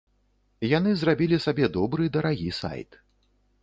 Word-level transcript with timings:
Яны 0.77 0.95
зрабілі 1.03 1.41
сабе 1.45 1.71
добры, 1.79 2.03
дарагі 2.19 2.51
сайт. 2.65 3.03